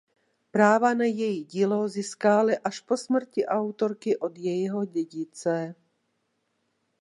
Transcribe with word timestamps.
Práva 0.51 0.93
na 0.95 1.05
její 1.05 1.43
dílo 1.43 1.87
získali 1.87 2.57
až 2.57 2.79
po 2.79 2.97
smrti 2.97 3.45
autorky 3.45 4.17
od 4.17 4.37
jejího 4.37 4.85
dědice. 4.85 5.75